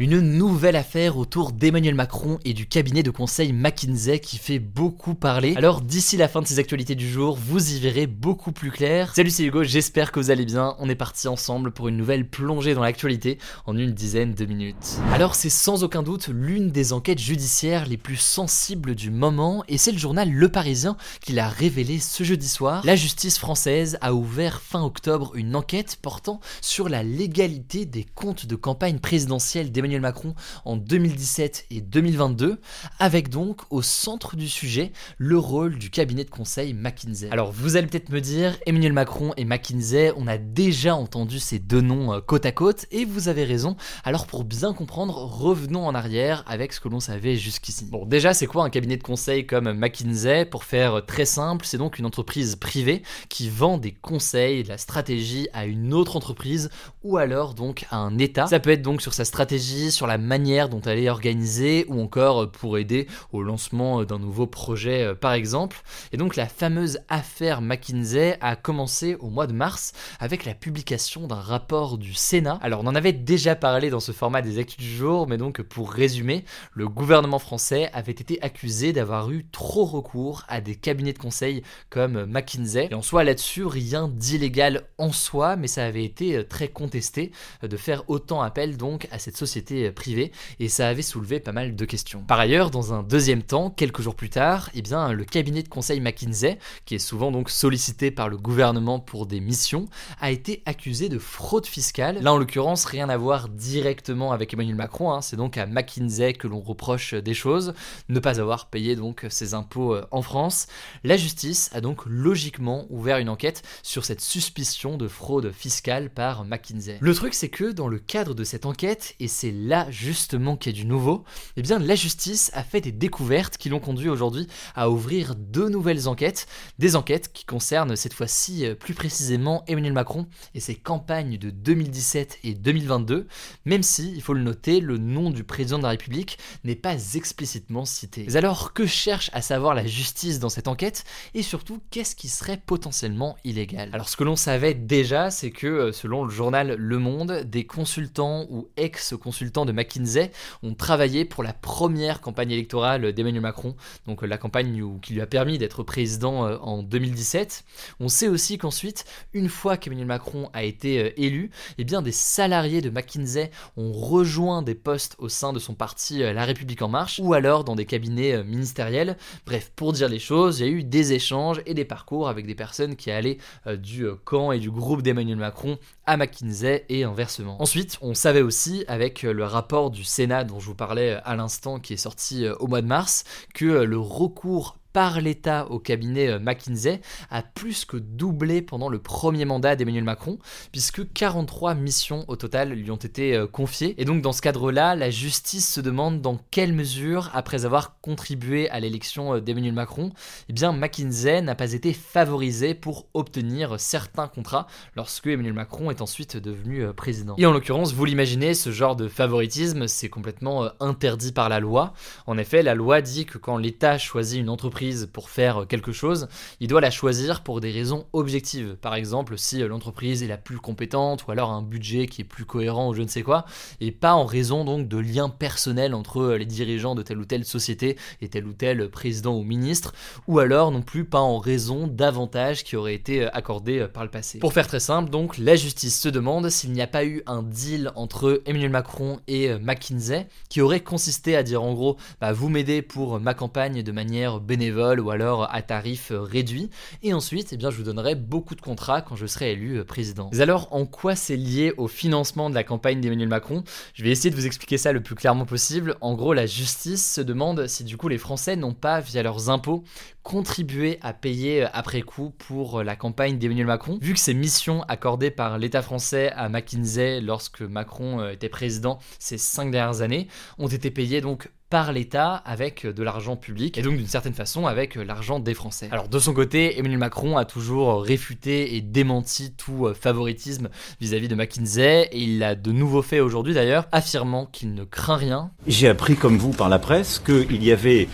Une 0.00 0.18
nouvelle 0.20 0.76
affaire 0.76 1.18
autour 1.18 1.52
d'Emmanuel 1.52 1.94
Macron 1.94 2.38
et 2.46 2.54
du 2.54 2.64
cabinet 2.64 3.02
de 3.02 3.10
conseil 3.10 3.52
McKinsey 3.52 4.18
qui 4.18 4.38
fait 4.38 4.58
beaucoup 4.58 5.14
parler. 5.14 5.52
Alors 5.58 5.82
d'ici 5.82 6.16
la 6.16 6.26
fin 6.26 6.40
de 6.40 6.46
ces 6.46 6.58
actualités 6.58 6.94
du 6.94 7.06
jour, 7.06 7.36
vous 7.36 7.74
y 7.74 7.78
verrez 7.78 8.06
beaucoup 8.06 8.50
plus 8.50 8.70
clair. 8.70 9.14
Salut 9.14 9.28
c'est 9.28 9.44
Hugo, 9.44 9.62
j'espère 9.62 10.10
que 10.10 10.18
vous 10.18 10.30
allez 10.30 10.46
bien. 10.46 10.74
On 10.78 10.88
est 10.88 10.94
parti 10.94 11.28
ensemble 11.28 11.70
pour 11.70 11.88
une 11.88 11.98
nouvelle 11.98 12.26
plongée 12.26 12.72
dans 12.72 12.80
l'actualité 12.80 13.36
en 13.66 13.76
une 13.76 13.92
dizaine 13.92 14.32
de 14.32 14.46
minutes. 14.46 14.96
Alors 15.12 15.34
c'est 15.34 15.50
sans 15.50 15.84
aucun 15.84 16.02
doute 16.02 16.28
l'une 16.28 16.70
des 16.70 16.94
enquêtes 16.94 17.20
judiciaires 17.20 17.84
les 17.84 17.98
plus 17.98 18.16
sensibles 18.16 18.94
du 18.94 19.10
moment 19.10 19.64
et 19.68 19.76
c'est 19.76 19.92
le 19.92 19.98
journal 19.98 20.30
Le 20.30 20.48
Parisien 20.48 20.96
qui 21.20 21.32
l'a 21.32 21.50
révélé 21.50 21.98
ce 21.98 22.24
jeudi 22.24 22.48
soir. 22.48 22.80
La 22.86 22.96
justice 22.96 23.36
française 23.36 23.98
a 24.00 24.14
ouvert 24.14 24.62
fin 24.62 24.82
octobre 24.82 25.32
une 25.34 25.54
enquête 25.54 25.98
portant 26.00 26.40
sur 26.62 26.88
la 26.88 27.02
légalité 27.02 27.84
des 27.84 28.06
comptes 28.14 28.46
de 28.46 28.56
campagne 28.56 28.98
présidentielle 28.98 29.70
d'Emmanuel 29.70 29.89
Macron 29.98 30.36
en 30.64 30.76
2017 30.76 31.66
et 31.72 31.80
2022, 31.80 32.60
avec 33.00 33.30
donc 33.30 33.62
au 33.70 33.82
centre 33.82 34.36
du 34.36 34.48
sujet 34.48 34.92
le 35.18 35.36
rôle 35.36 35.76
du 35.76 35.90
cabinet 35.90 36.22
de 36.22 36.30
conseil 36.30 36.72
McKinsey. 36.72 37.28
Alors 37.32 37.50
vous 37.50 37.76
allez 37.76 37.88
peut-être 37.88 38.10
me 38.10 38.20
dire, 38.20 38.56
Emmanuel 38.66 38.92
Macron 38.92 39.32
et 39.36 39.44
McKinsey, 39.44 40.12
on 40.16 40.28
a 40.28 40.38
déjà 40.38 40.94
entendu 40.94 41.40
ces 41.40 41.58
deux 41.58 41.80
noms 41.80 42.12
euh, 42.12 42.20
côte 42.20 42.46
à 42.46 42.52
côte, 42.52 42.86
et 42.92 43.04
vous 43.04 43.28
avez 43.28 43.42
raison. 43.42 43.76
Alors 44.04 44.28
pour 44.28 44.44
bien 44.44 44.72
comprendre, 44.72 45.14
revenons 45.14 45.84
en 45.86 45.94
arrière 45.96 46.44
avec 46.46 46.72
ce 46.72 46.80
que 46.80 46.88
l'on 46.88 47.00
savait 47.00 47.34
jusqu'ici. 47.34 47.86
Bon 47.86 48.06
déjà 48.06 48.34
c'est 48.34 48.46
quoi 48.46 48.62
un 48.62 48.70
cabinet 48.70 48.96
de 48.96 49.02
conseil 49.02 49.46
comme 49.46 49.72
McKinsey? 49.72 50.44
Pour 50.44 50.62
faire 50.62 51.04
très 51.06 51.24
simple, 51.24 51.66
c'est 51.66 51.78
donc 51.78 51.98
une 51.98 52.06
entreprise 52.06 52.54
privée 52.54 53.02
qui 53.28 53.48
vend 53.48 53.78
des 53.78 53.92
conseils, 53.92 54.62
de 54.62 54.68
la 54.68 54.78
stratégie 54.78 55.48
à 55.52 55.64
une 55.64 55.94
autre 55.94 56.16
entreprise 56.16 56.68
ou 57.02 57.16
alors 57.16 57.54
donc 57.54 57.86
à 57.90 57.96
un 57.96 58.18
État. 58.18 58.46
Ça 58.46 58.60
peut 58.60 58.70
être 58.70 58.82
donc 58.82 59.00
sur 59.00 59.14
sa 59.14 59.24
stratégie 59.24 59.79
sur 59.88 60.06
la 60.06 60.18
manière 60.18 60.68
dont 60.68 60.82
elle 60.82 60.98
est 60.98 61.08
organisée 61.08 61.86
ou 61.88 62.02
encore 62.02 62.50
pour 62.52 62.76
aider 62.76 63.06
au 63.32 63.42
lancement 63.42 64.04
d'un 64.04 64.18
nouveau 64.18 64.46
projet 64.46 65.04
euh, 65.04 65.14
par 65.14 65.32
exemple. 65.32 65.78
Et 66.12 66.18
donc 66.18 66.36
la 66.36 66.46
fameuse 66.46 66.98
affaire 67.08 67.62
McKinsey 67.62 68.36
a 68.42 68.56
commencé 68.56 69.14
au 69.20 69.30
mois 69.30 69.46
de 69.46 69.54
mars 69.54 69.92
avec 70.18 70.44
la 70.44 70.54
publication 70.54 71.26
d'un 71.26 71.36
rapport 71.36 71.96
du 71.96 72.12
Sénat. 72.12 72.58
Alors 72.60 72.80
on 72.82 72.86
en 72.86 72.94
avait 72.94 73.14
déjà 73.14 73.54
parlé 73.54 73.88
dans 73.88 74.00
ce 74.00 74.12
format 74.12 74.42
des 74.42 74.58
actus 74.58 74.76
du 74.76 74.96
jour, 74.96 75.26
mais 75.26 75.38
donc 75.38 75.62
pour 75.62 75.90
résumer, 75.92 76.44
le 76.74 76.88
gouvernement 76.88 77.38
français 77.38 77.88
avait 77.94 78.12
été 78.12 78.42
accusé 78.42 78.92
d'avoir 78.92 79.30
eu 79.30 79.46
trop 79.50 79.84
recours 79.84 80.44
à 80.48 80.60
des 80.60 80.74
cabinets 80.74 81.12
de 81.12 81.18
conseil 81.18 81.62
comme 81.88 82.26
McKinsey. 82.26 82.88
Et 82.90 82.94
en 82.94 83.02
soi 83.02 83.24
là-dessus, 83.24 83.64
rien 83.64 84.08
d'illégal 84.08 84.82
en 84.98 85.12
soi, 85.12 85.56
mais 85.56 85.68
ça 85.68 85.84
avait 85.84 86.04
été 86.04 86.36
euh, 86.36 86.44
très 86.44 86.68
contesté 86.68 87.30
euh, 87.62 87.68
de 87.68 87.76
faire 87.76 88.02
autant 88.08 88.42
appel 88.42 88.76
donc 88.76 89.06
à 89.12 89.18
cette 89.18 89.36
société 89.36 89.59
privée 89.94 90.32
et 90.58 90.68
ça 90.68 90.88
avait 90.88 91.02
soulevé 91.02 91.40
pas 91.40 91.52
mal 91.52 91.76
de 91.76 91.84
questions. 91.84 92.22
Par 92.22 92.40
ailleurs, 92.40 92.70
dans 92.70 92.92
un 92.92 93.02
deuxième 93.02 93.42
temps, 93.42 93.70
quelques 93.70 94.02
jours 94.02 94.14
plus 94.14 94.30
tard, 94.30 94.70
eh 94.74 94.82
bien, 94.82 95.12
le 95.12 95.24
cabinet 95.24 95.62
de 95.62 95.68
conseil 95.68 96.00
McKinsey, 96.00 96.58
qui 96.84 96.94
est 96.94 96.98
souvent 96.98 97.30
donc 97.30 97.50
sollicité 97.50 98.10
par 98.10 98.28
le 98.28 98.36
gouvernement 98.36 99.00
pour 99.00 99.26
des 99.26 99.40
missions, 99.40 99.86
a 100.20 100.30
été 100.30 100.62
accusé 100.66 101.08
de 101.08 101.18
fraude 101.18 101.66
fiscale. 101.66 102.22
Là, 102.22 102.32
en 102.32 102.38
l'occurrence, 102.38 102.84
rien 102.84 103.08
à 103.08 103.16
voir 103.16 103.48
directement 103.48 104.32
avec 104.32 104.54
Emmanuel 104.54 104.76
Macron, 104.76 105.12
hein. 105.12 105.20
c'est 105.20 105.36
donc 105.36 105.58
à 105.58 105.66
McKinsey 105.66 106.32
que 106.34 106.48
l'on 106.48 106.60
reproche 106.60 107.14
des 107.14 107.34
choses, 107.34 107.74
ne 108.08 108.20
pas 108.20 108.40
avoir 108.40 108.70
payé 108.70 108.96
donc 108.96 109.26
ses 109.28 109.54
impôts 109.54 109.94
euh, 109.94 110.06
en 110.10 110.22
France. 110.22 110.66
La 111.04 111.16
justice 111.16 111.70
a 111.72 111.80
donc 111.80 112.02
logiquement 112.06 112.86
ouvert 112.90 113.18
une 113.18 113.28
enquête 113.28 113.62
sur 113.82 114.04
cette 114.04 114.20
suspicion 114.20 114.96
de 114.96 115.08
fraude 115.08 115.52
fiscale 115.52 116.10
par 116.10 116.44
McKinsey. 116.44 116.98
Le 117.00 117.14
truc, 117.14 117.34
c'est 117.34 117.48
que 117.48 117.72
dans 117.72 117.88
le 117.88 117.98
cadre 117.98 118.34
de 118.34 118.44
cette 118.44 118.66
enquête, 118.66 119.14
et 119.20 119.28
c'est 119.28 119.49
là 119.50 119.86
justement 119.90 120.56
qu'il 120.56 120.72
y 120.72 120.78
a 120.78 120.80
du 120.80 120.86
nouveau, 120.86 121.24
eh 121.56 121.62
bien 121.62 121.78
la 121.78 121.94
justice 121.94 122.50
a 122.54 122.62
fait 122.62 122.80
des 122.80 122.92
découvertes 122.92 123.56
qui 123.56 123.68
l'ont 123.68 123.80
conduit 123.80 124.08
aujourd'hui 124.08 124.46
à 124.74 124.90
ouvrir 124.90 125.34
deux 125.34 125.68
nouvelles 125.68 126.08
enquêtes, 126.08 126.46
des 126.78 126.96
enquêtes 126.96 127.32
qui 127.32 127.44
concernent 127.44 127.96
cette 127.96 128.14
fois-ci 128.14 128.66
euh, 128.66 128.74
plus 128.74 128.94
précisément 128.94 129.64
Emmanuel 129.66 129.92
Macron 129.92 130.26
et 130.54 130.60
ses 130.60 130.74
campagnes 130.74 131.38
de 131.38 131.50
2017 131.50 132.38
et 132.44 132.54
2022, 132.54 133.26
même 133.64 133.82
si, 133.82 134.12
il 134.14 134.22
faut 134.22 134.34
le 134.34 134.42
noter, 134.42 134.80
le 134.80 134.98
nom 134.98 135.30
du 135.30 135.44
président 135.44 135.78
de 135.78 135.82
la 135.84 135.90
République 135.90 136.38
n'est 136.64 136.74
pas 136.74 136.96
explicitement 137.14 137.84
cité. 137.84 138.24
Mais 138.26 138.36
alors, 138.36 138.72
que 138.72 138.86
cherche 138.86 139.30
à 139.32 139.42
savoir 139.42 139.74
la 139.74 139.86
justice 139.86 140.38
dans 140.38 140.48
cette 140.48 140.68
enquête? 140.68 141.04
Et 141.34 141.42
surtout, 141.42 141.80
qu'est-ce 141.90 142.16
qui 142.16 142.28
serait 142.28 142.58
potentiellement 142.58 143.36
illégal? 143.44 143.90
Alors, 143.92 144.08
ce 144.08 144.16
que 144.16 144.24
l'on 144.24 144.36
savait 144.36 144.74
déjà, 144.74 145.30
c'est 145.30 145.50
que, 145.50 145.66
euh, 145.66 145.92
selon 145.92 146.24
le 146.24 146.30
journal 146.30 146.74
Le 146.76 146.98
Monde, 146.98 147.42
des 147.44 147.64
consultants 147.64 148.46
ou 148.50 148.68
ex-consultants 148.76 149.39
de 149.44 149.72
McKinsey 149.72 150.30
ont 150.62 150.74
travaillé 150.74 151.24
pour 151.24 151.42
la 151.42 151.52
première 151.52 152.20
campagne 152.20 152.50
électorale 152.50 153.12
d'Emmanuel 153.12 153.40
Macron, 153.40 153.74
donc 154.06 154.22
la 154.22 154.36
campagne 154.36 154.82
qui 155.00 155.14
lui 155.14 155.20
a 155.20 155.26
permis 155.26 155.58
d'être 155.58 155.82
président 155.82 156.46
euh, 156.46 156.58
en 156.58 156.82
2017. 156.82 157.64
On 158.00 158.08
sait 158.08 158.28
aussi 158.28 158.58
qu'ensuite, 158.58 159.04
une 159.32 159.48
fois 159.48 159.76
qu'Emmanuel 159.76 160.06
Macron 160.06 160.50
a 160.52 160.62
été 160.62 161.02
euh, 161.02 161.10
élu, 161.16 161.50
eh 161.78 161.84
bien 161.84 162.02
des 162.02 162.12
salariés 162.12 162.82
de 162.82 162.90
McKinsey 162.90 163.50
ont 163.76 163.92
rejoint 163.92 164.62
des 164.62 164.74
postes 164.74 165.16
au 165.18 165.28
sein 165.28 165.52
de 165.52 165.58
son 165.58 165.74
parti 165.74 166.22
euh, 166.22 166.32
La 166.32 166.44
République 166.44 166.82
en 166.82 166.88
Marche 166.88 167.20
ou 167.22 167.32
alors 167.32 167.64
dans 167.64 167.76
des 167.76 167.86
cabinets 167.86 168.44
ministériels. 168.44 169.16
Bref, 169.46 169.72
pour 169.74 169.92
dire 169.92 170.08
les 170.08 170.18
choses, 170.18 170.60
il 170.60 170.66
y 170.66 170.68
a 170.68 170.72
eu 170.72 170.84
des 170.84 171.12
échanges 171.12 171.62
et 171.66 171.74
des 171.74 171.84
parcours 171.84 172.28
avec 172.28 172.46
des 172.46 172.54
personnes 172.54 172.96
qui 172.96 173.10
allaient 173.10 173.38
du 173.66 174.06
camp 174.24 174.52
et 174.52 174.58
du 174.58 174.70
groupe 174.70 175.02
d'Emmanuel 175.02 175.38
Macron 175.38 175.78
à 176.06 176.16
McKinsey 176.16 176.84
et 176.88 177.04
inversement. 177.04 177.60
Ensuite, 177.62 177.98
on 178.02 178.14
savait 178.14 178.42
aussi 178.42 178.84
avec 178.88 179.22
le 179.32 179.44
rapport 179.44 179.90
du 179.90 180.04
Sénat 180.04 180.44
dont 180.44 180.60
je 180.60 180.66
vous 180.66 180.74
parlais 180.74 181.20
à 181.24 181.36
l'instant 181.36 181.78
qui 181.78 181.94
est 181.94 181.98
sorti 181.98 182.44
euh, 182.44 182.54
au 182.60 182.66
mois 182.66 182.82
de 182.82 182.86
mars 182.86 183.24
que 183.54 183.64
euh, 183.64 183.84
le 183.84 183.98
recours 183.98 184.79
par 184.92 185.20
l'État 185.20 185.66
au 185.70 185.78
cabinet 185.78 186.28
euh, 186.28 186.38
McKinsey 186.38 187.00
a 187.30 187.42
plus 187.42 187.84
que 187.84 187.96
doublé 187.96 188.62
pendant 188.62 188.88
le 188.88 188.98
premier 188.98 189.44
mandat 189.44 189.76
d'Emmanuel 189.76 190.04
Macron, 190.04 190.38
puisque 190.72 191.12
43 191.12 191.74
missions 191.74 192.24
au 192.28 192.36
total 192.36 192.72
lui 192.72 192.90
ont 192.90 192.96
été 192.96 193.36
euh, 193.36 193.46
confiées. 193.46 193.94
Et 193.98 194.04
donc 194.04 194.22
dans 194.22 194.32
ce 194.32 194.42
cadre-là, 194.42 194.96
la 194.96 195.10
justice 195.10 195.72
se 195.72 195.80
demande 195.80 196.20
dans 196.20 196.38
quelle 196.50 196.72
mesure, 196.72 197.30
après 197.34 197.64
avoir 197.64 198.00
contribué 198.00 198.68
à 198.70 198.80
l'élection 198.80 199.34
euh, 199.34 199.40
d'Emmanuel 199.40 199.74
Macron, 199.74 200.10
eh 200.48 200.52
bien 200.52 200.72
McKinsey 200.72 201.42
n'a 201.42 201.54
pas 201.54 201.72
été 201.72 201.92
favorisé 201.92 202.74
pour 202.74 203.06
obtenir 203.14 203.78
certains 203.78 204.28
contrats 204.28 204.66
lorsque 204.96 205.26
Emmanuel 205.26 205.54
Macron 205.54 205.90
est 205.90 206.00
ensuite 206.00 206.36
devenu 206.36 206.92
président. 206.94 207.34
Et 207.38 207.46
en 207.46 207.52
l'occurrence, 207.52 207.92
vous 207.92 208.04
l'imaginez, 208.04 208.54
ce 208.54 208.70
genre 208.70 208.96
de 208.96 209.08
favoritisme, 209.08 209.86
c'est 209.86 210.08
complètement 210.08 210.70
interdit 210.80 211.32
par 211.32 211.48
la 211.48 211.60
loi. 211.60 211.92
En 212.26 212.38
effet, 212.38 212.62
la 212.62 212.74
loi 212.74 213.00
dit 213.00 213.26
que 213.26 213.38
quand 213.38 213.56
l'État 213.56 213.98
choisit 213.98 214.40
une 214.40 214.48
entreprise 214.48 214.79
pour 215.12 215.30
faire 215.30 215.66
quelque 215.68 215.92
chose, 215.92 216.28
il 216.60 216.68
doit 216.68 216.80
la 216.80 216.90
choisir 216.90 217.42
pour 217.42 217.60
des 217.60 217.70
raisons 217.70 218.06
objectives. 218.12 218.76
Par 218.80 218.94
exemple, 218.94 219.36
si 219.36 219.60
l'entreprise 219.60 220.22
est 220.22 220.26
la 220.26 220.36
plus 220.36 220.58
compétente 220.58 221.26
ou 221.26 221.30
alors 221.30 221.50
un 221.50 221.62
budget 221.62 222.06
qui 222.06 222.22
est 222.22 222.24
plus 222.24 222.44
cohérent 222.44 222.88
ou 222.88 222.94
je 222.94 223.02
ne 223.02 223.08
sais 223.08 223.22
quoi, 223.22 223.44
et 223.80 223.92
pas 223.92 224.14
en 224.14 224.24
raison 224.24 224.64
donc 224.64 224.88
de 224.88 224.96
liens 224.96 225.28
personnels 225.28 225.94
entre 225.94 226.34
les 226.34 226.46
dirigeants 226.46 226.94
de 226.94 227.02
telle 227.02 227.18
ou 227.18 227.24
telle 227.24 227.44
société 227.44 227.96
et 228.20 228.28
tel 228.28 228.46
ou 228.46 228.52
tel 228.52 228.88
président 228.88 229.36
ou 229.36 229.42
ministre, 229.42 229.92
ou 230.26 230.38
alors 230.38 230.70
non 230.70 230.82
plus 230.82 231.04
pas 231.04 231.20
en 231.20 231.38
raison 231.38 231.86
d'avantages 231.86 232.64
qui 232.64 232.76
auraient 232.76 232.94
été 232.94 233.26
accordés 233.32 233.86
par 233.92 234.04
le 234.04 234.10
passé. 234.10 234.38
Pour 234.38 234.52
faire 234.52 234.66
très 234.66 234.80
simple, 234.80 235.10
donc, 235.10 235.38
la 235.38 235.56
justice 235.56 236.00
se 236.00 236.08
demande 236.08 236.48
s'il 236.48 236.72
n'y 236.72 236.82
a 236.82 236.86
pas 236.86 237.04
eu 237.04 237.22
un 237.26 237.42
deal 237.42 237.92
entre 237.96 238.42
Emmanuel 238.46 238.70
Macron 238.70 239.20
et 239.28 239.54
McKinsey 239.58 240.26
qui 240.48 240.60
aurait 240.60 240.80
consisté 240.80 241.36
à 241.36 241.42
dire 241.42 241.62
en 241.62 241.74
gros, 241.74 241.96
bah, 242.20 242.32
vous 242.32 242.48
m'aidez 242.48 242.82
pour 242.82 243.20
ma 243.20 243.34
campagne 243.34 243.82
de 243.82 243.92
manière 243.92 244.40
bénévole 244.40 244.69
ou 244.72 245.10
alors 245.10 245.52
à 245.52 245.62
tarif 245.62 246.12
réduit. 246.14 246.70
Et 247.02 247.12
ensuite, 247.12 247.52
eh 247.52 247.56
bien, 247.56 247.70
je 247.70 247.76
vous 247.76 247.82
donnerai 247.82 248.14
beaucoup 248.14 248.54
de 248.54 248.60
contrats 248.60 249.02
quand 249.02 249.16
je 249.16 249.26
serai 249.26 249.52
élu 249.52 249.84
président. 249.84 250.30
Mais 250.32 250.40
alors, 250.40 250.68
en 250.72 250.86
quoi 250.86 251.14
c'est 251.14 251.36
lié 251.36 251.72
au 251.76 251.88
financement 251.88 252.50
de 252.50 252.54
la 252.54 252.64
campagne 252.64 253.00
d'Emmanuel 253.00 253.28
Macron? 253.28 253.64
Je 253.94 254.02
vais 254.02 254.10
essayer 254.10 254.30
de 254.30 254.36
vous 254.36 254.46
expliquer 254.46 254.78
ça 254.78 254.92
le 254.92 255.02
plus 255.02 255.14
clairement 255.14 255.46
possible. 255.46 255.96
En 256.00 256.14
gros, 256.14 256.34
la 256.34 256.46
justice 256.46 257.14
se 257.14 257.20
demande 257.20 257.66
si 257.66 257.84
du 257.84 257.96
coup 257.96 258.08
les 258.08 258.18
Français 258.18 258.56
n'ont 258.56 258.74
pas, 258.74 259.00
via 259.00 259.22
leurs 259.22 259.50
impôts, 259.50 259.84
contribué 260.22 260.98
à 261.02 261.12
payer 261.12 261.64
après 261.72 262.02
coup 262.02 262.30
pour 262.30 262.82
la 262.82 262.96
campagne 262.96 263.38
d'Emmanuel 263.38 263.66
Macron, 263.66 263.98
vu 264.00 264.12
que 264.12 264.20
ces 264.20 264.34
missions 264.34 264.82
accordées 264.82 265.30
par 265.30 265.58
l'État 265.58 265.82
français 265.82 266.30
à 266.32 266.48
McKinsey 266.48 267.20
lorsque 267.20 267.62
Macron 267.62 268.28
était 268.28 268.48
président 268.48 268.98
ces 269.18 269.38
cinq 269.38 269.70
dernières 269.70 270.02
années 270.02 270.28
ont 270.58 270.68
été 270.68 270.90
payées 270.90 271.20
donc 271.20 271.50
par 271.70 271.92
l'État 271.92 272.34
avec 272.44 272.84
de 272.84 273.02
l'argent 273.02 273.36
public 273.36 273.78
et 273.78 273.82
donc 273.82 273.96
d'une 273.96 274.08
certaine 274.08 274.34
façon 274.34 274.66
avec 274.66 274.96
l'argent 274.96 275.38
des 275.38 275.54
Français. 275.54 275.88
Alors 275.92 276.08
de 276.08 276.18
son 276.18 276.34
côté, 276.34 276.78
Emmanuel 276.78 276.98
Macron 276.98 277.36
a 277.36 277.44
toujours 277.44 278.02
réfuté 278.02 278.74
et 278.74 278.80
démenti 278.80 279.52
tout 279.52 279.86
euh, 279.86 279.94
favoritisme 279.94 280.68
vis-à-vis 281.00 281.28
de 281.28 281.36
McKinsey 281.36 282.08
et 282.10 282.18
il 282.18 282.40
l'a 282.40 282.56
de 282.56 282.72
nouveau 282.72 283.02
fait 283.02 283.20
aujourd'hui 283.20 283.54
d'ailleurs, 283.54 283.86
affirmant 283.92 284.46
qu'il 284.46 284.74
ne 284.74 284.82
craint 284.82 285.16
rien. 285.16 285.52
J'ai 285.68 285.88
appris 285.88 286.16
comme 286.16 286.38
vous 286.38 286.50
par 286.50 286.68
la 286.68 286.80
presse 286.80 287.20
qu'il 287.24 287.62
y 287.62 287.70
avait 287.70 288.08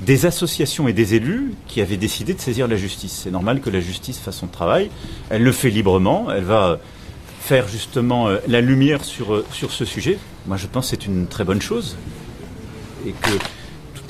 des 0.00 0.24
associations 0.24 0.88
et 0.88 0.94
des 0.94 1.14
élus 1.14 1.52
qui 1.68 1.82
avaient 1.82 1.98
décidé 1.98 2.32
de 2.32 2.40
saisir 2.40 2.66
la 2.66 2.76
justice. 2.76 3.20
C'est 3.24 3.30
normal 3.30 3.60
que 3.60 3.68
la 3.68 3.80
justice 3.80 4.18
fasse 4.18 4.38
son 4.38 4.46
travail. 4.46 4.90
Elle 5.28 5.42
le 5.42 5.52
fait 5.52 5.70
librement. 5.70 6.30
Elle 6.32 6.44
va 6.44 6.80
faire 7.40 7.68
justement 7.68 8.28
euh, 8.28 8.38
la 8.48 8.60
lumière 8.60 9.04
sur, 9.04 9.34
euh, 9.34 9.46
sur 9.52 9.70
ce 9.70 9.84
sujet. 9.84 10.18
Moi, 10.46 10.56
je 10.56 10.66
pense 10.66 10.90
que 10.90 10.96
c'est 10.96 11.06
une 11.06 11.26
très 11.26 11.44
bonne 11.44 11.60
chose 11.60 11.96
et 13.04 13.12
que 13.12 13.51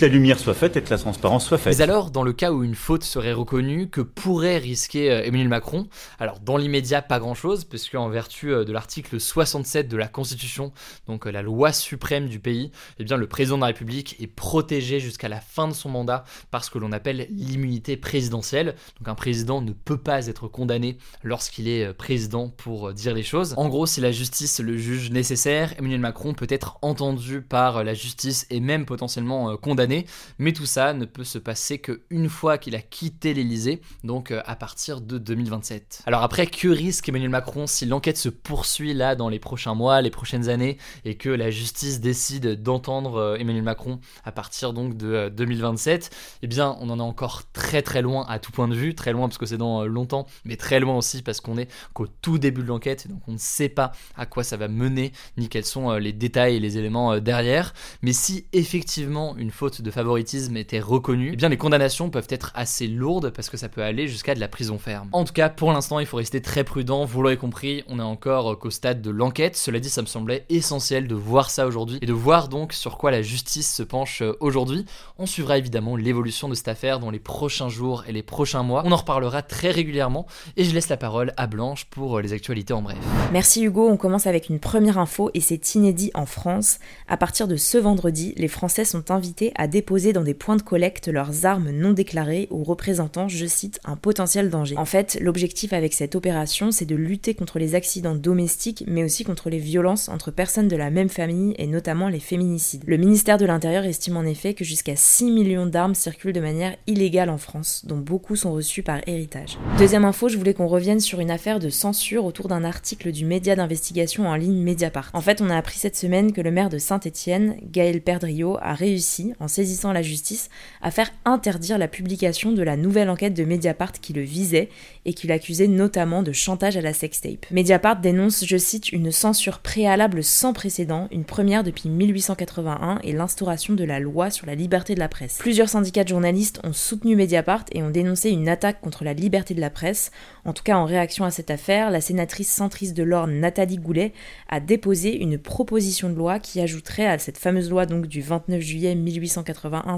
la 0.03 0.09
lumière 0.09 0.39
soit 0.39 0.55
faite 0.55 0.77
et 0.77 0.83
que 0.83 0.91
la 0.91 0.99
transparence 0.99 1.47
soit 1.47 1.59
faite. 1.59 1.79
Mais 1.79 1.83
alors, 1.83 2.11
dans 2.11 2.25
le 2.25 2.33
cas 2.33 2.51
où 2.51 2.65
une 2.65 2.75
faute 2.75 3.05
serait 3.05 3.33
reconnue, 3.33 3.89
que 3.89 4.01
pourrait 4.01 4.59
risquer 4.59 5.11
euh, 5.13 5.23
Emmanuel 5.23 5.49
Macron? 5.49 5.87
Alors, 6.19 6.41
dans 6.41 6.57
l'immédiat, 6.57 7.03
pas 7.03 7.21
grand-chose, 7.21 7.65
parce 7.65 7.89
qu'en 7.89 8.09
vertu 8.09 8.53
euh, 8.53 8.65
de 8.65 8.73
l'article 8.73 9.21
67 9.21 9.89
de 9.89 9.97
la 9.97 10.09
Constitution, 10.09 10.73
donc 11.07 11.27
euh, 11.27 11.31
la 11.31 11.43
loi 11.43 11.73
suprême 11.73 12.29
du 12.29 12.41
pays, 12.41 12.73
eh 12.99 13.05
bien, 13.05 13.17
le 13.17 13.29
président 13.29 13.57
de 13.57 13.61
la 13.61 13.69
République 13.69 14.17
est 14.21 14.27
protégé 14.27 14.99
jusqu'à 14.99 15.29
la 15.29 15.41
fin 15.41 15.69
de 15.69 15.73
son 15.73 15.89
mandat 15.89 16.25
par 16.51 16.65
ce 16.65 16.71
que 16.71 16.79
l'on 16.79 16.91
appelle 16.91 17.29
l'immunité 17.31 17.97
présidentielle. 17.97 18.75
Donc, 18.99 19.09
un 19.09 19.15
président 19.15 19.63
ne 19.63 19.73
peut 19.73 19.99
pas 19.99 20.27
être 20.27 20.49
condamné 20.49 20.99
lorsqu'il 21.23 21.69
est 21.69 21.93
président 21.95 22.49
pour 22.49 22.93
dire 22.93 23.15
les 23.15 23.23
choses. 23.23 23.55
En 23.57 23.69
gros, 23.69 23.87
si 23.87 24.01
la 24.01 24.11
justice 24.11 24.59
le 24.59 24.77
juge 24.77 25.13
nécessaire, 25.13 25.75
Emmanuel 25.79 26.01
Macron 26.01 26.35
peut 26.35 26.49
être 26.49 26.79
entendu 26.83 27.41
par 27.41 27.85
la 27.85 27.95
justice 27.95 28.47
et 28.51 28.59
même 28.59 28.85
potentiellement 28.85 29.57
condamné 29.57 29.92
mais 30.39 30.53
tout 30.53 30.67
ça 30.67 30.93
ne 30.95 31.05
peut 31.05 31.25
se 31.25 31.39
passer 31.39 31.79
qu'une 31.79 32.29
fois 32.29 32.59
qu'il 32.59 32.75
a 32.75 32.81
quitté 32.81 33.35
l'Elysée, 33.35 33.81
donc 34.05 34.31
euh, 34.31 34.43
à 34.47 34.57
partir 34.57 35.01
de 35.01 35.19
2027. 35.19 36.03
Alors 36.07 36.23
après, 36.23 36.47
que 36.47 36.69
risque 36.69 37.09
Emmanuel 37.09 37.31
Macron 37.31 37.67
si 37.67 37.87
l'enquête 37.87 38.17
se 38.17 38.29
poursuit 38.29 38.95
là 38.95 39.15
dans 39.15 39.29
les 39.29 39.39
prochains 39.39 39.75
mois, 39.75 40.01
les 40.01 40.11
prochaines 40.11 40.49
années, 40.49 40.79
et 41.05 41.17
que 41.17 41.29
la 41.29 41.51
justice 41.51 42.01
décide 42.01 42.63
d'entendre 42.63 43.17
euh, 43.17 43.37
Emmanuel 43.37 43.63
Macron 43.63 44.01
à 44.25 44.33
partir 44.33 44.73
donc 44.73 44.97
de 44.97 45.29
2027 45.29 46.11
euh, 46.13 46.17
Eh 46.43 46.47
bien, 46.47 46.77
on 46.81 46.91
en 46.91 46.99
est 46.99 47.03
encore 47.03 47.43
très 47.53 47.83
très 47.83 48.03
loin 48.03 48.27
à 48.29 48.39
tout 48.39 48.53
point 48.53 48.69
de 48.69 48.75
vue, 48.75 48.95
très 48.95 49.13
loin 49.13 49.29
parce 49.29 49.39
que 49.39 49.47
c'est 49.47 49.59
dans 49.59 49.85
longtemps, 49.85 50.27
mais 50.45 50.57
très 50.57 50.81
loin 50.81 50.97
aussi 50.97 51.23
parce 51.23 51.41
qu'on 51.41 51.59
est 51.59 51.71
qu'au 51.93 52.07
tout 52.07 52.39
début 52.39 52.63
de 52.63 52.69
l'enquête, 52.69 53.09
donc 53.09 53.21
on 53.29 53.33
ne 53.33 53.39
sait 53.39 53.69
pas 53.69 53.93
à 54.17 54.27
quoi 54.27 54.45
ça 54.45 54.57
va 54.57 54.69
mener, 54.69 55.13
ni 55.37 55.49
quels 55.49 55.65
sont 55.65 55.93
les 55.93 56.13
détails 56.13 56.57
et 56.57 56.61
les 56.61 56.79
éléments 56.79 57.19
derrière. 57.19 57.75
Mais 58.03 58.13
si 58.13 58.47
effectivement 58.53 59.37
une 59.37 59.51
faute 59.51 59.72
de 59.81 59.91
favoritisme 59.91 60.57
était 60.57 60.81
reconnu, 60.81 61.31
eh 61.33 61.37
bien 61.37 61.49
les 61.49 61.57
condamnations 61.57 62.11
peuvent 62.11 62.27
être 62.29 62.53
assez 62.55 62.87
lourdes 62.87 63.31
parce 63.31 63.49
que 63.49 63.57
ça 63.57 63.69
peut 63.69 63.83
aller 63.83 64.09
jusqu'à 64.09 64.35
de 64.35 64.41
la 64.41 64.49
prison 64.49 64.79
ferme. 64.79 65.09
En 65.13 65.25
tout 65.25 65.33
cas, 65.33 65.49
pour 65.49 65.73
l'instant, 65.73 66.01
il 66.01 66.07
faut 66.07 66.17
rester 66.17 66.43
très 66.43 66.65
prudent. 66.65 67.05
Vous 67.05 67.23
l'aurez 67.23 67.37
compris, 67.37 67.85
on 67.89 67.99
est 67.99 68.03
encore 68.03 68.59
qu'au 68.59 68.71
stade 68.71 69.01
de 69.01 69.11
l'enquête. 69.11 69.57
Cela 69.57 69.81
dit, 69.81 69.89
ça 69.89 70.03
me 70.03 70.07
semblait 70.07 70.45
essentiel 70.49 71.09
de 71.09 71.15
voir 71.15 71.51
ça 71.51 71.67
aujourd'hui 71.67 71.99
et 72.03 72.07
de 72.07 72.13
voir 72.13 72.49
donc 72.49 72.73
sur 72.73 72.99
quoi 72.99 73.11
la 73.11 73.23
justice 73.23 73.73
se 73.75 73.83
penche 73.83 74.23
aujourd'hui. 74.41 74.85
On 75.19 75.27
suivra 75.27 75.59
évidemment 75.59 75.97
l'évolution 75.97 76.49
de 76.49 76.55
cette 76.55 76.69
affaire 76.69 76.99
dans 76.99 77.11
les 77.11 77.21
prochains 77.21 77.69
jours 77.69 78.05
et 78.09 78.13
les 78.13 78.23
prochains 78.23 78.63
mois. 78.63 78.83
On 78.85 78.93
en 78.93 78.97
reparlera 78.97 79.43
très 79.43 79.71
régulièrement 79.71 80.27
et 80.57 80.65
je 80.65 80.75
laisse 80.75 80.89
la 80.89 80.97
parole 80.97 81.33
à 81.37 81.47
Blanche 81.47 81.87
pour 81.87 82.21
les 82.21 82.33
actualités 82.33 82.73
en 82.73 82.83
bref. 82.83 82.99
Merci 83.33 83.63
Hugo, 83.63 83.89
on 83.89 83.97
commence 83.97 84.27
avec 84.27 84.49
une 84.49 84.59
première 84.59 84.99
info 84.99 85.31
et 85.35 85.41
c'est 85.41 85.75
inédit 85.75 86.11
en 86.15 86.27
France. 86.27 86.79
À 87.09 87.17
partir 87.17 87.49
de 87.49 87.57
ce 87.57 87.79
vendredi, 87.79 88.35
les 88.37 88.49
Français 88.49 88.85
sont 88.85 89.11
invités 89.11 89.53
à 89.57 89.62
déposer 89.67 90.13
dans 90.13 90.23
des 90.23 90.35
points 90.35 90.57
de 90.57 90.63
collecte 90.63 91.09
leurs 91.09 91.47
armes 91.47 91.71
non 91.71 91.93
déclarées 91.93 92.49
ou 92.51 92.65
représentant, 92.65 93.29
je 93.29 93.47
cite, 93.47 93.81
un 93.85 93.97
potentiel 93.97 94.51
danger. 94.51 94.77
En 94.77 94.85
fait, 94.85 95.19
l'objectif 95.21 95.73
avec 95.73 95.93
cette 95.93 96.15
opération, 96.15 96.71
c'est 96.71 96.85
de 96.85 96.97
lutter 96.97 97.35
contre 97.35 97.59
les 97.59 97.75
accidents 97.75 98.15
domestiques, 98.15 98.85
mais 98.87 99.05
aussi 99.05 99.25
contre 99.25 99.51
les 99.51 99.59
violences 99.59 100.09
entre 100.09 100.31
personnes 100.31 100.69
de 100.69 100.77
la 100.77 100.91
même 100.91 101.09
famille 101.09 101.55
et 101.59 101.67
notamment 101.67 102.09
les 102.09 102.21
féminicides. 102.21 102.85
Le 102.87 102.97
ministère 102.97 103.39
de 103.39 103.47
l'Intérieur 103.47 103.85
estime 103.85 104.17
en 104.17 104.25
effet 104.25 104.55
que 104.55 104.65
jusqu'à 104.65 104.97
6 104.97 105.31
millions 105.31 105.67
d'armes 105.67 105.95
circulent 105.95 106.33
de 106.33 106.41
manière 106.41 106.77
illégale 106.87 107.31
en 107.31 107.39
France, 107.39 107.85
dont 107.87 107.99
beaucoup 107.99 108.37
sont 108.37 108.53
reçues 108.53 108.83
par 108.83 109.01
héritage. 109.07 109.59
Deuxième 109.79 110.05
info, 110.05 110.29
je 110.29 110.39
voulais 110.39 110.55
qu'on 110.55 110.67
revienne 110.67 111.01
sur 111.01 111.21
une 111.21 111.31
affaire 111.31 111.59
de 111.59 111.71
censure 111.71 112.25
autour 112.25 112.49
d'un 112.49 112.65
article 112.65 113.13
du 113.13 113.25
média 113.25 113.57
d'investigation 113.57 114.29
en 114.29 114.35
ligne 114.35 114.63
Mediapart. 114.63 115.11
En 115.13 115.21
fait, 115.21 115.41
on 115.41 115.51
a 115.51 115.57
appris 115.57 115.79
cette 115.79 115.97
semaine 115.97 116.33
que 116.33 116.41
le 116.41 116.51
maire 116.51 116.71
de 116.71 116.79
Saint-Étienne, 116.79 117.57
Gaël 117.71 118.01
Perdriau, 118.01 118.59
a 118.61 118.75
réussi, 118.75 119.33
en 119.41 119.49
saisissant 119.53 119.93
la 119.93 120.03
justice, 120.03 120.51
à 120.81 120.91
faire 120.91 121.11
interdire 121.25 121.79
la 121.79 121.89
publication 121.89 122.53
de 122.53 122.63
la 122.63 122.77
nouvelle 122.77 123.11
enquête 123.11 123.35
de 123.35 123.45
Mediapart 123.45 123.93
qui 123.93 124.13
le 124.13 124.23
visait 124.23 124.69
et 125.05 125.15
qui 125.15 125.27
l'accusait 125.27 125.69
notamment 125.69 126.23
de 126.23 126.33
chantage 126.33 126.77
à 126.77 126.81
la 126.81 126.93
sextape. 126.93 127.47
Mediapart 127.51 128.01
dénonce, 128.01 128.45
je 128.45 128.57
cite, 128.57 128.91
une 128.91 129.13
censure 129.13 129.59
préalable 129.59 130.25
sans 130.25 130.53
précédent, 130.53 131.09
une 131.11 131.25
première 131.25 131.65
depuis 131.65 131.89
1881 131.89 133.01
et 133.03 133.13
l'instauration 133.13 133.75
de 133.75 133.85
la 133.85 134.01
loi 134.01 134.31
sur 134.31 134.47
la 134.47 134.55
liberté 134.55 134.95
de 134.95 135.01
la 135.01 135.09
presse. 135.09 135.39
Plusieurs 135.39 135.69
syndicats 135.69 136.05
de 136.05 136.09
journalistes 136.09 136.61
ont 136.65 136.73
soutenu 136.73 137.17
Mediapart 137.17 137.65
et 137.73 137.83
ont 137.83 137.91
dénoncé 137.91 138.31
une 138.31 138.49
attaque 138.49 138.81
contre 138.81 139.05
la 139.05 139.15
liberté 139.15 139.55
de 139.55 139.61
la 139.61 139.71
presse. 139.71 140.11
En 140.45 140.53
tout 140.53 140.63
cas, 140.63 140.77
en 140.77 140.85
réaction 140.85 141.25
à 141.25 141.31
cette 141.31 141.51
affaire, 141.51 141.91
la 141.91 142.01
sénatrice 142.01 142.51
centriste 142.51 142.97
de 142.97 143.03
l'Orne 143.03 143.35
Nathalie 143.41 143.79
Goulet 143.79 144.13
a 144.49 144.61
déposé 144.61 145.17
une 145.21 145.39
proposition 145.39 146.09
de 146.09 146.15
loi 146.15 146.39
qui 146.39 146.61
ajouterait 146.61 147.07
à 147.07 147.19
cette 147.19 147.39
fameuse 147.39 147.71
loi 147.71 147.87
donc 147.87 148.07
du 148.07 148.23
29 148.23 148.61
juillet 148.61 148.95
1881 148.95 149.42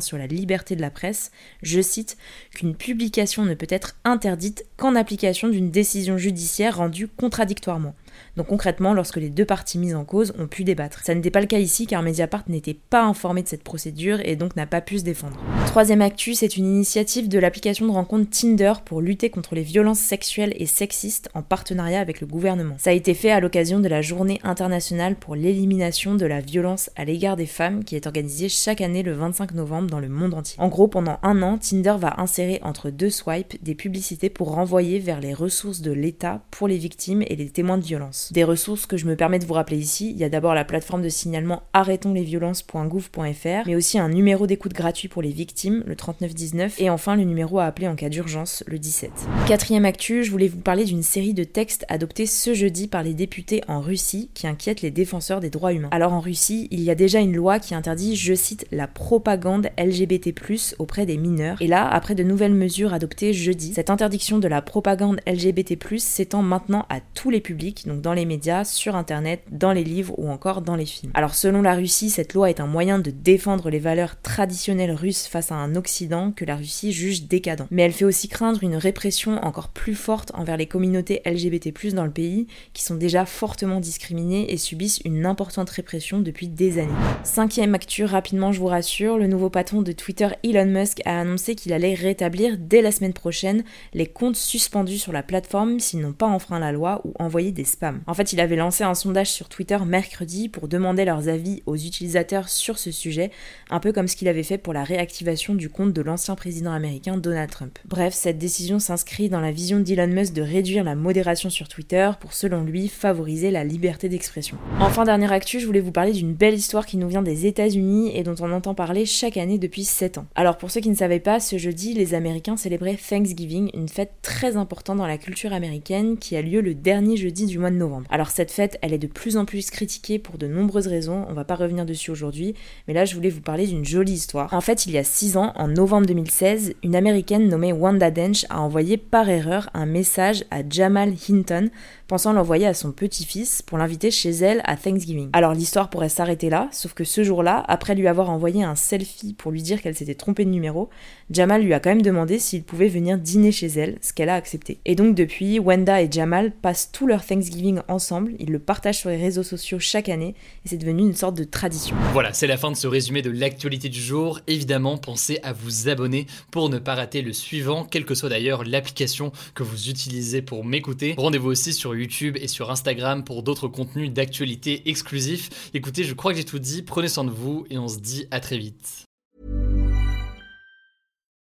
sur 0.00 0.19
la 0.19 0.26
liberté 0.26 0.76
de 0.76 0.81
la 0.81 0.91
presse, 0.91 1.31
je 1.62 1.81
cite, 1.81 2.17
qu'une 2.55 2.75
publication 2.75 3.44
ne 3.44 3.55
peut 3.55 3.67
être 3.69 3.96
interdite 4.05 4.64
qu'en 4.76 4.94
application 4.94 5.49
d'une 5.49 5.70
décision 5.70 6.19
judiciaire 6.19 6.79
rendue 6.79 7.08
contradictoirement. 7.08 7.94
Donc 8.37 8.49
concrètement, 8.49 8.94
lorsque 8.94 9.16
les 9.16 9.31
deux 9.31 9.44
parties 9.44 9.78
mises 9.78 9.94
en 9.94 10.05
cause 10.05 10.32
ont 10.38 10.46
pu 10.46 10.64
débattre. 10.64 11.00
Ça 11.05 11.14
n'était 11.14 11.31
pas 11.31 11.40
le 11.40 11.46
cas 11.46 11.58
ici 11.58 11.87
car 11.87 12.02
Mediapart 12.02 12.44
n'était 12.49 12.75
pas 12.75 13.02
informé 13.04 13.42
de 13.42 13.49
cette 13.49 13.62
procédure 13.62 14.21
et 14.25 14.37
donc 14.37 14.56
n'a 14.56 14.66
pas 14.66 14.80
pu 14.80 14.99
se 14.99 15.04
défendre. 15.04 15.38
Troisième 15.66 16.02
actu, 16.02 16.35
c'est 16.35 16.56
une 16.56 16.66
initiative 16.66 17.28
de 17.28 17.38
l'application 17.38 17.87
de 17.87 17.92
rencontre 17.92 18.30
Tinder 18.30 18.75
pour 18.85 19.00
lutter 19.00 19.30
contre 19.30 19.54
les 19.54 19.62
violences 19.62 19.99
sexuelles 19.99 20.54
et 20.56 20.66
sexistes 20.66 21.28
en 21.35 21.42
partenariat 21.42 22.00
avec 22.00 22.21
le 22.21 22.26
gouvernement. 22.26 22.76
Ça 22.78 22.90
a 22.90 22.92
été 22.92 23.14
fait 23.14 23.30
à 23.30 23.40
l'occasion 23.40 23.80
de 23.80 23.88
la 23.88 24.02
journée 24.02 24.40
internationale 24.44 25.16
pour 25.16 25.35
l'élimination 25.35 26.14
de 26.14 26.26
la 26.26 26.40
violence 26.40 26.90
à 26.97 27.04
l'égard 27.04 27.37
des 27.37 27.47
femmes 27.47 27.85
qui 27.85 27.97
est 27.97 28.06
organisée 28.06 28.49
chaque 28.49 28.80
année 28.80 29.02
le 29.02 29.12
25 29.12 29.54
novembre 29.54 29.90
dans 29.90 30.00
le 30.00 30.09
monde 30.09 30.35
entier. 30.35 30.56
En 30.61 30.68
gros, 30.68 30.88
pendant 30.88 31.18
un 31.23 31.42
an, 31.42 31.59
Tinder 31.59 31.97
va 31.99 32.14
insérer 32.18 32.61
entre 32.62 32.90
deux 32.90 33.11
swipes 33.11 33.62
des 33.62 33.75
publicités 33.75 34.30
pour 34.30 34.52
renvoyer 34.52 34.99
vers 34.99 35.21
les 35.21 35.35
ressources 35.35 35.80
de 35.80 35.92
l'État 35.92 36.42
pour 36.50 36.68
les 36.68 36.78
victimes 36.78 37.23
et 37.26 37.37
les 37.37 37.50
témoins 37.50 37.78
de 37.78 37.85
Des 38.30 38.44
ressources 38.44 38.87
que 38.87 38.96
je 38.96 39.06
me 39.06 39.16
permets 39.16 39.38
de 39.38 39.46
vous 39.46 39.54
rappeler 39.54 39.78
ici, 39.78 40.11
il 40.11 40.16
y 40.16 40.25
a 40.25 40.28
d'abord 40.28 40.54
la 40.54 40.64
plateforme 40.64 41.02
de 41.02 41.08
signalement 41.08 41.62
arrêtonslesviolences.gouv.fr, 41.73 43.66
mais 43.66 43.76
aussi 43.76 43.99
un 43.99 44.08
numéro 44.08 44.46
d'écoute 44.46 44.73
gratuit 44.73 45.08
pour 45.08 45.23
les 45.23 45.30
victimes, 45.30 45.82
le 45.87 45.96
3919, 45.96 46.80
et 46.80 46.90
enfin 46.90 47.16
le 47.16 47.25
numéro 47.25 47.58
à 47.58 47.64
appeler 47.64 47.88
en 47.88 47.96
cas 47.96 48.08
d'urgence, 48.08 48.64
le 48.66 48.78
17. 48.78 49.11
Quatrième 49.46 49.84
actu, 49.84 50.25
je 50.25 50.30
voulais 50.30 50.49
vous 50.49 50.61
parler 50.61 50.84
d'une 50.84 51.02
série 51.02 51.34
de 51.34 51.44
textes 51.44 51.84
adoptés 51.88 52.26
ce 52.26 52.54
jeudi 52.54 52.88
par 52.88 53.02
les 53.02 53.14
députés 53.14 53.62
en 53.68 53.80
Russie 53.80 54.30
qui 54.34 54.46
inquiètent 54.46 54.82
les 54.82 54.90
défenseurs 54.90 55.40
des 55.40 55.50
droits 55.50 55.73
humains. 55.73 55.88
Alors 55.90 56.12
en 56.12 56.20
Russie, 56.20 56.68
il 56.70 56.80
y 56.80 56.90
a 56.90 56.94
déjà 56.94 57.20
une 57.20 57.34
loi 57.34 57.58
qui 57.58 57.75
interdit, 57.75 58.16
je 58.16 58.34
cite, 58.34 58.66
la 58.73 58.87
propagande 58.87 59.68
LGBT+, 59.78 60.34
auprès 60.78 61.06
des 61.06 61.16
mineurs. 61.16 61.61
Et 61.61 61.66
là, 61.66 61.88
après 61.88 62.14
de 62.14 62.23
nouvelles 62.23 62.54
mesures 62.54 62.92
adoptées 62.92 63.32
jeudi, 63.32 63.75
cette 63.75 63.90
interdiction 63.90 64.38
de 64.38 64.49
la 64.49 64.62
propagande 64.62 65.20
LGBT+, 65.26 65.76
s'étend 65.99 66.42
maintenant 66.42 66.87
à 66.88 67.00
tous 67.00 67.30
les 67.30 67.40
publics, 67.40 67.87
donc 67.87 67.93
dans 68.00 68.12
les 68.12 68.24
médias, 68.24 68.64
sur 68.64 68.96
internet, 68.96 69.42
dans 69.50 69.72
les 69.72 69.84
livres 69.84 70.14
ou 70.18 70.28
encore 70.28 70.62
dans 70.62 70.76
les 70.76 70.86
films. 70.86 71.12
Alors 71.14 71.34
selon 71.34 71.62
la 71.62 71.74
Russie, 71.74 72.10
cette 72.10 72.34
loi 72.34 72.50
est 72.50 72.60
un 72.60 72.66
moyen 72.66 72.98
de 72.98 73.10
défendre 73.10 73.70
les 73.70 73.78
valeurs 73.78 74.20
traditionnelles 74.20 74.92
russes 74.92 75.26
face 75.26 75.52
à 75.52 75.56
un 75.56 75.74
Occident 75.76 76.32
que 76.32 76.44
la 76.44 76.56
Russie 76.56 76.92
juge 76.92 77.24
décadent. 77.24 77.66
Mais 77.70 77.82
elle 77.82 77.92
fait 77.92 78.04
aussi 78.04 78.28
craindre 78.28 78.62
une 78.62 78.76
répression 78.76 79.42
encore 79.44 79.68
plus 79.68 79.94
forte 79.94 80.32
envers 80.34 80.56
les 80.56 80.66
communautés 80.66 81.22
LGBT+ 81.26 81.94
dans 81.94 82.04
le 82.04 82.10
pays 82.10 82.46
qui 82.72 82.82
sont 82.82 82.94
déjà 82.94 83.24
fortement 83.26 83.80
discriminées 83.80 84.52
et 84.52 84.56
subissent 84.56 85.00
une 85.04 85.26
importante 85.26 85.70
répression 85.70 86.20
depuis 86.20 86.48
des 86.48 86.78
années. 86.78 86.92
Cinquième 87.22 87.74
actu, 87.74 88.04
rapidement 88.04 88.52
je 88.52 88.60
vous 88.60 88.66
rassure, 88.66 89.18
le 89.18 89.26
nouveau 89.26 89.50
patron 89.50 89.82
de 89.82 89.92
Twitter 89.92 90.28
Elon 90.42 90.66
Musk 90.66 91.00
a 91.04 91.20
annoncé 91.20 91.54
qu'il 91.54 91.72
allait 91.72 91.94
rétablir 91.94 92.56
dès 92.58 92.82
la 92.82 92.92
semaine 92.92 93.12
prochaine 93.12 93.64
les 93.92 94.06
comptes 94.06 94.36
suspendus 94.36 94.98
sur 94.98 95.12
la 95.12 95.22
plateforme 95.22 95.80
s'ils 95.80 96.00
n'ont 96.00 96.12
pas 96.12 96.26
enfreint 96.26 96.58
la 96.58 96.72
loi 96.72 97.00
ou 97.04 97.12
envoyé 97.18 97.52
des 97.52 97.64
spams. 97.64 97.84
En 98.07 98.14
fait, 98.14 98.33
il 98.33 98.41
avait 98.41 98.57
lancé 98.57 98.85
un 98.85 98.95
sondage 98.95 99.31
sur 99.31 99.49
Twitter 99.49 99.79
mercredi 99.87 100.49
pour 100.49 100.69
demander 100.69 101.05
leurs 101.05 101.29
avis 101.29 101.62
aux 101.67 101.76
utilisateurs 101.76 102.49
sur 102.49 102.79
ce 102.79 102.91
sujet, 102.91 103.31
un 103.71 103.81
peu 103.81 103.93
comme 103.93 104.09
ce 104.09 104.17
qu'il 104.17 104.29
avait 104.29 104.43
fait 104.43 104.59
pour 104.59 104.73
la 104.73 104.85
réactivation 104.85 105.55
du 105.55 105.69
compte 105.69 105.93
de 105.93 106.03
l'ancien 106.03 106.35
président 106.35 106.73
américain 106.73 107.17
Donald 107.17 107.50
Trump. 107.50 107.79
Bref, 107.85 108.14
cette 108.14 108.38
décision 108.38 108.79
s'inscrit 108.79 109.29
dans 109.29 109.41
la 109.41 109.53
vision 109.53 109.81
d'Elon 109.81 110.09
Musk 110.09 110.33
de 110.33 110.43
réduire 110.43 110.85
la 110.85 110.95
modération 110.95 111.50
sur 111.50 111.69
Twitter 111.69 112.11
pour, 112.21 112.33
selon 112.33 112.62
lui, 112.62 112.88
favoriser 112.88 113.50
la 113.50 113.64
liberté 113.64 114.09
d'expression. 114.09 114.57
Enfin, 114.81 115.05
dernière 115.05 115.33
actu, 115.33 115.61
je 115.61 115.67
voulais 115.67 115.81
vous 115.81 115.93
parler 115.93 116.12
d'une 116.12 116.35
belle 116.35 116.55
histoire 116.55 116.87
qui 116.87 116.97
nous 116.97 117.09
vient 117.09 117.23
des 117.23 117.47
États-Unis 117.47 118.12
et 118.14 118.23
dont 118.23 118.37
on 118.41 118.53
entend 118.53 118.75
parler 118.75 119.07
chaque 119.07 119.37
année 119.37 119.59
depuis 119.59 119.85
7 119.85 120.19
ans. 120.19 120.26
Alors, 120.35 120.57
pour 120.57 120.71
ceux 120.71 120.81
qui 120.81 120.91
ne 120.91 120.95
savaient 120.95 121.21
pas, 121.21 121.41
ce 121.41 121.59
jeudi, 121.59 121.95
les 121.95 122.14
Américains 122.14 122.57
célébraient 122.57 122.97
Thanksgiving, 122.97 123.71
une 123.75 123.88
fête 123.88 124.12
très 124.23 124.57
importante 124.57 124.99
dans 124.99 125.07
la 125.07 125.19
culture 125.19 125.53
américaine 125.53 126.19
qui 126.19 126.37
a 126.37 126.43
lieu 126.43 126.61
le 126.61 126.75
dernier 126.75 127.17
jeudi 127.17 127.47
du 127.47 127.59
mois 127.59 127.71
de 127.71 127.74
novembre. 127.78 128.07
Alors, 128.11 128.31
cette 128.31 128.50
fête, 128.50 128.78
elle 128.83 128.93
est 128.93 128.99
de 128.99 129.07
plus 129.07 129.37
en 129.37 129.45
plus 129.45 129.71
critiquée 129.71 130.19
pour 130.19 130.38
de 130.38 130.47
nombreuses 130.47 130.87
raisons, 130.87 131.25
on 131.28 131.35
va 131.35 131.45
pas 131.45 131.54
revenir 131.54 131.87
dessus 131.87 132.11
aujourd'hui, 132.11 132.54
mais 132.88 132.95
là, 132.95 133.04
je 133.04 133.14
voulais 133.14 133.31
vous 133.31 133.40
parler 133.40 133.66
d'une 133.66 133.85
jolie 133.85 134.12
histoire. 134.12 134.52
En 134.52 134.61
fait, 134.61 134.87
il 134.87 134.93
y 134.93 134.99
a 134.99 135.04
6 135.04 135.37
ans, 135.37 135.52
en 135.57 135.69
novembre 135.69 136.07
2016, 136.07 136.75
une 136.83 136.97
américaine 136.97 137.49
nommée 137.49 137.73
Wanda 137.73 138.11
Dench 138.11 138.47
a 138.50 138.61
envoyé 138.61 138.97
par 138.97 139.28
erreur 139.28 139.71
un 139.75 139.87
message 139.87 140.45
à 140.50 140.61
Jamal 140.69 141.14
Hinton 141.28 141.71
pensant 142.07 142.33
l'envoyer 142.33 142.66
à 142.66 142.75
son 142.75 142.93
petit-fils 142.93 143.62
pour 143.62 143.78
l'inviter 143.78 144.11
chez 144.11 144.31
elle 144.31 144.61
à 144.64 144.76
Thanksgiving. 144.76 145.31
Alors 145.33 145.54
l'histoire 145.54 145.90
pourrait 145.90 146.09
s'arrêter 146.09 146.50
là, 146.50 146.69
sauf 146.71 146.93
que 146.93 147.04
ce 147.04 147.25
jour-là, 147.25 147.64
après 147.66 147.95
lui 147.95 148.09
avoir 148.09 148.31
envoyé 148.31 148.62
un 148.62 148.75
selfie 148.75 149.35
pour 149.35 149.50
lui 149.50 149.62
dire 149.62 149.81
qu'elle 149.81 149.95
s'était 149.95 150.14
trompée 150.14 150.45
de 150.45 150.50
numéro, 150.50 150.90
Jamal 151.31 151.62
lui 151.62 151.73
a 151.73 151.81
quand 151.81 151.90
même 151.90 152.02
demandé 152.02 152.38
s'il 152.38 152.62
pouvait 152.62 152.88
venir 152.88 153.19
dîner 153.19 153.52
chez 153.52 153.69
elle, 153.69 153.99
ce 154.00 154.12
qu'elle 154.12 154.28
a 154.28 154.35
accepté. 154.35 154.78
Et 154.85 154.95
donc 154.95 155.14
depuis, 155.14 155.59
Wenda 155.59 156.02
et 156.02 156.09
Jamal 156.11 156.52
passent 156.52 156.93
tout 156.93 157.07
leur 157.07 157.25
Thanksgiving 157.25 157.63
ensemble, 157.88 158.35
ils 158.38 158.50
le 158.50 158.59
partagent 158.59 158.99
sur 158.99 159.11
les 159.11 159.16
réseaux 159.16 159.42
sociaux 159.42 159.78
chaque 159.78 160.09
année, 160.09 160.35
et 160.64 160.68
c'est 160.68 160.76
devenu 160.76 161.02
une 161.02 161.14
sorte 161.14 161.37
de 161.37 161.44
tradition. 161.44 161.97
Voilà, 162.12 162.33
c'est 162.33 162.47
la 162.47 162.56
fin 162.56 162.71
de 162.71 162.76
ce 162.76 162.87
résumé 162.87 163.23
de 163.23 163.30
l'actualité 163.30 163.88
du 163.88 164.00
jour. 164.00 164.40
Évidemment, 164.47 164.99
pensez 164.99 165.38
à 165.42 165.52
vous 165.52 165.88
abonner 165.88 166.26
pour 166.50 166.68
ne 166.68 166.78
pas 166.78 166.94
rater 166.94 167.23
le 167.23 167.33
suivant, 167.33 167.85
quelle 167.85 168.04
que 168.04 168.14
soit 168.14 168.28
d'ailleurs 168.28 168.64
l'application 168.64 169.33
que 169.54 169.62
vous 169.62 169.88
utilisez 169.88 170.42
pour 170.42 170.64
m'écouter. 170.64 171.14
Rendez-vous 171.16 171.50
aussi 171.50 171.73
sur 171.73 171.94
YouTube 171.94 172.37
et 172.40 172.49
sur 172.49 172.71
Instagram 172.71 173.25
pour 173.25 173.42
d'autres 173.42 173.68
contenus 173.68 174.12
d'actualité 174.12 174.88
exclusifs. 174.88 175.71
Écoutez, 175.75 176.04
je 176.04 176.14
crois 176.14 176.33
que 176.33 176.38
j'ai 176.38 176.44
tout 176.44 176.59
dit, 176.59 176.83
prenez 176.83 177.09
soin 177.09 177.25
de 177.25 177.30
vous 177.30 177.66
et 177.71 177.78
on 177.78 177.88
se 177.88 177.99
dit 177.99 178.26
à 178.30 178.40
très 178.40 178.59
vite. 178.59 179.04